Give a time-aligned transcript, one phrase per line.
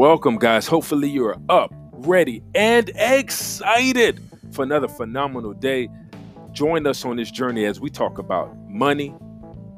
[0.00, 0.66] Welcome, guys.
[0.66, 4.18] Hopefully, you're up, ready, and excited
[4.50, 5.90] for another phenomenal day.
[6.52, 9.14] Join us on this journey as we talk about money,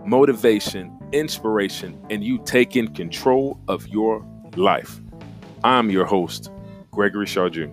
[0.07, 5.01] motivation, inspiration, and you taking control of your life.
[5.65, 6.53] I'm your host,
[6.93, 7.67] Gregory Shaw Jr.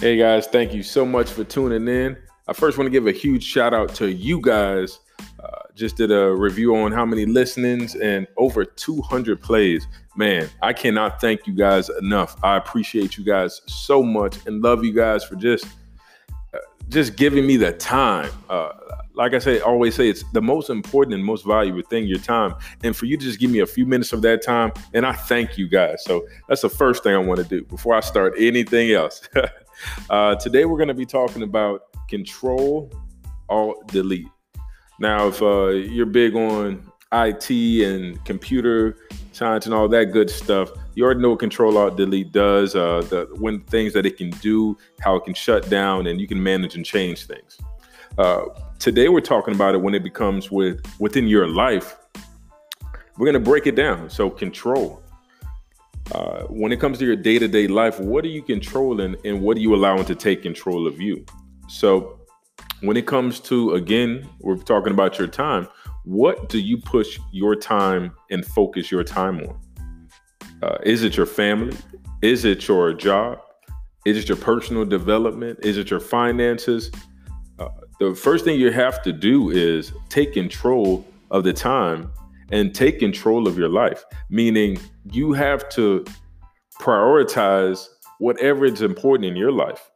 [0.00, 2.16] Hey guys, thank you so much for tuning in.
[2.46, 5.00] I first want to give a huge shout out to you guys.
[5.42, 9.88] Uh, just did a review on how many listenings and over 200 plays.
[10.14, 12.36] Man, I cannot thank you guys enough.
[12.44, 15.66] I appreciate you guys so much and love you guys for just
[16.54, 18.30] uh, just giving me the time.
[18.48, 18.70] Uh,
[19.14, 22.54] like I say, always say, it's the most important and most valuable thing, your time.
[22.84, 25.12] And for you to just give me a few minutes of that time, and I
[25.12, 26.04] thank you guys.
[26.04, 29.28] So that's the first thing I want to do before I start anything else.
[30.10, 32.90] Uh, today we're going to be talking about control
[33.48, 34.28] alt delete.
[35.00, 38.96] Now, if uh, you're big on IT and computer
[39.32, 43.02] science and all that good stuff, you already know what control alt delete does, uh,
[43.08, 46.42] the when things that it can do, how it can shut down, and you can
[46.42, 47.58] manage and change things.
[48.18, 48.46] Uh,
[48.78, 51.96] today we're talking about it when it becomes with within your life.
[53.16, 54.10] We're going to break it down.
[54.10, 55.02] So control.
[56.12, 59.42] Uh, when it comes to your day to day life, what are you controlling and
[59.42, 61.24] what are you allowing to take control of you?
[61.68, 62.18] So,
[62.80, 65.68] when it comes to, again, we're talking about your time,
[66.04, 69.60] what do you push your time and focus your time on?
[70.62, 71.76] Uh, is it your family?
[72.22, 73.40] Is it your job?
[74.06, 75.58] Is it your personal development?
[75.62, 76.90] Is it your finances?
[77.58, 77.68] Uh,
[78.00, 82.10] the first thing you have to do is take control of the time
[82.50, 84.78] and take control of your life, meaning
[85.10, 86.04] you have to
[86.80, 89.90] prioritize whatever is important in your life.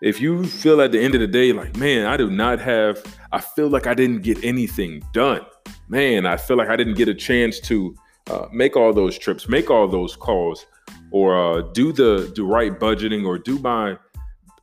[0.00, 3.02] If you feel at the end of the day, like, man, I do not have,
[3.32, 5.40] I feel like I didn't get anything done.
[5.88, 7.94] Man, I feel like I didn't get a chance to
[8.30, 10.66] uh, make all those trips, make all those calls,
[11.10, 13.96] or uh, do the do right budgeting, or do my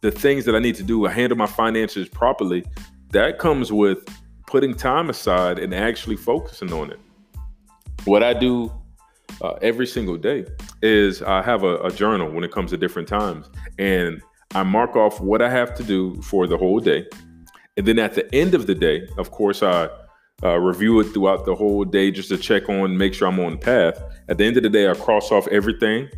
[0.01, 2.65] the things that I need to do, handle my finances properly.
[3.11, 4.03] That comes with
[4.51, 6.99] putting time aside and actually focusing on it.
[8.03, 8.69] What I do
[9.41, 10.45] uh, every single day
[10.81, 14.21] is I have a, a journal when it comes to different times, and
[14.53, 17.07] I mark off what I have to do for the whole day.
[17.77, 19.87] And then at the end of the day, of course, I
[20.43, 23.57] uh, review it throughout the whole day just to check on, make sure I'm on
[23.57, 24.03] path.
[24.27, 26.09] At the end of the day, I cross off everything.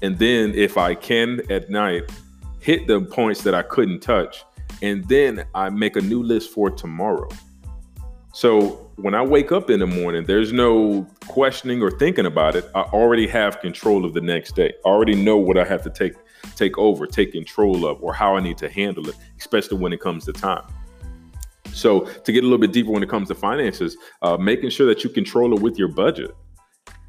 [0.00, 2.04] And then if I can at night,
[2.60, 4.44] hit the points that I couldn't touch.
[4.80, 7.28] And then I make a new list for tomorrow.
[8.34, 12.68] So when I wake up in the morning, there's no questioning or thinking about it.
[12.74, 14.72] I already have control of the next day.
[14.84, 16.14] I already know what I have to take
[16.56, 20.00] take over, take control of, or how I need to handle it, especially when it
[20.00, 20.66] comes to time.
[21.72, 24.88] So to get a little bit deeper when it comes to finances, uh, making sure
[24.88, 26.34] that you control it with your budget.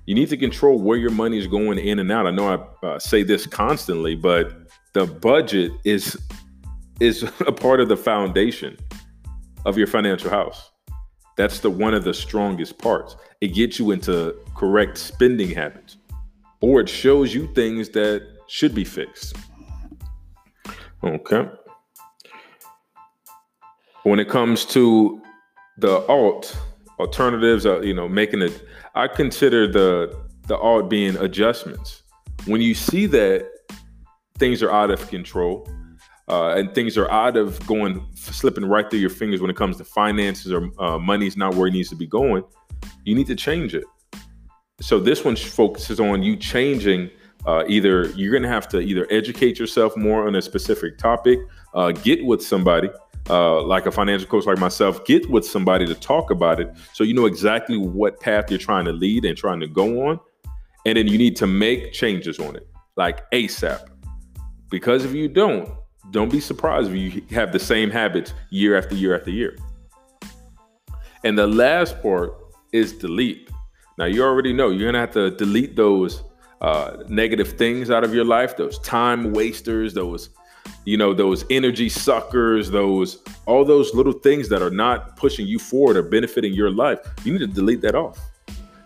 [0.05, 2.27] You need to control where your money is going in and out.
[2.27, 4.53] I know I uh, say this constantly, but
[4.93, 6.15] the budget is
[6.99, 8.77] is a part of the foundation
[9.65, 10.69] of your financial house.
[11.35, 13.15] That's the one of the strongest parts.
[13.41, 15.97] It gets you into correct spending habits,
[16.61, 19.35] or it shows you things that should be fixed.
[21.03, 21.49] Okay.
[24.03, 25.21] When it comes to
[25.77, 26.57] the alt
[26.99, 28.63] alternatives, uh, you know, making it,
[28.93, 30.15] I consider the
[30.47, 32.03] the alt being adjustments.
[32.45, 33.49] When you see that
[34.37, 35.67] things are out of control,
[36.27, 39.77] uh, and things are out of going slipping right through your fingers when it comes
[39.77, 42.43] to finances or uh, money's not where it needs to be going.
[43.03, 43.83] You need to change it.
[44.81, 47.09] So this one focuses on you changing
[47.45, 51.39] uh, either you're going to have to either educate yourself more on a specific topic
[51.73, 52.89] uh, get with somebody
[53.29, 57.03] uh, like a financial coach like myself get with somebody to talk about it so
[57.03, 60.19] you know exactly what path you're trying to lead and trying to go on.
[60.87, 63.87] And then you need to make changes on it like asap
[64.69, 65.69] because if you don't
[66.11, 69.57] don't be surprised if you have the same habits year after year after year.
[71.23, 72.33] And the last part
[72.71, 73.49] is delete.
[73.97, 76.23] Now, you already know you're going to have to delete those
[76.61, 80.29] uh, negative things out of your life, those time wasters, those,
[80.83, 85.59] you know, those energy suckers, those, all those little things that are not pushing you
[85.59, 86.99] forward or benefiting your life.
[87.23, 88.19] You need to delete that off.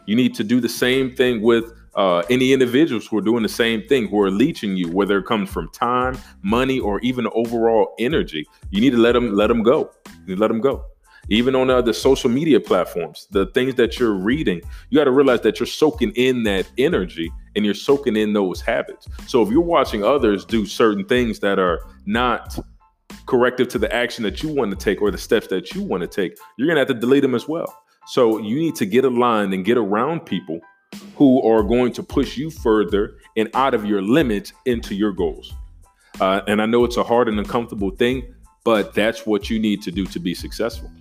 [0.06, 3.50] You need to do the same thing with uh, any individuals who are doing the
[3.50, 7.94] same thing, who are leeching you, whether it comes from time, money, or even overall
[8.00, 9.92] energy, you need to let them let them go.
[10.26, 10.86] You let them go.
[11.32, 15.12] Even on uh, the social media platforms, the things that you're reading, you got to
[15.12, 19.08] realize that you're soaking in that energy and you're soaking in those habits.
[19.28, 22.58] So if you're watching others do certain things that are not
[23.28, 26.02] corrective to the action that you want to take or the steps that you want
[26.02, 27.78] to take, you're going to have to delete them as well.
[28.08, 30.60] So you need to get aligned and get around people
[31.16, 35.54] who are going to push you further and out of your limits into your goals.
[36.20, 38.34] Uh, and I know it's a hard and uncomfortable thing,
[38.64, 40.92] but that's what you need to do to be successful.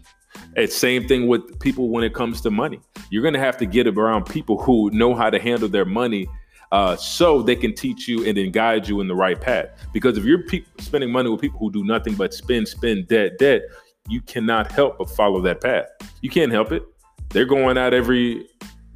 [0.56, 2.80] It's same thing with people when it comes to money.
[3.10, 6.28] You're going to have to get around people who know how to handle their money
[6.70, 9.68] uh, so they can teach you and then guide you in the right path.
[9.92, 13.38] Because if you're pe- spending money with people who do nothing but spend, spend, debt,
[13.38, 13.62] debt,
[14.08, 15.86] you cannot help but follow that path.
[16.22, 16.82] You can't help it.
[17.30, 18.46] They're going out every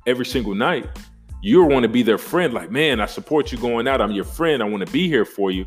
[0.06, 0.88] every single night.
[1.42, 4.00] You want to be their friend, like, man, I support you going out.
[4.00, 4.62] I'm your friend.
[4.62, 5.66] I want to be here for you.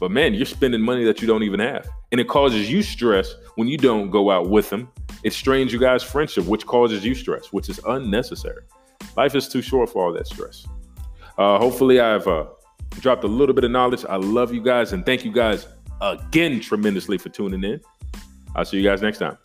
[0.00, 1.88] But man, you're spending money that you don't even have.
[2.12, 4.88] And it causes you stress when you don't go out with them.
[5.22, 8.62] It strains you guys' friendship, which causes you stress, which is unnecessary.
[9.16, 10.66] Life is too short for all that stress.
[11.38, 12.46] Uh, hopefully, I've uh,
[13.00, 14.04] dropped a little bit of knowledge.
[14.08, 15.66] I love you guys and thank you guys
[16.00, 17.80] again tremendously for tuning in.
[18.54, 19.38] I'll see you guys next time.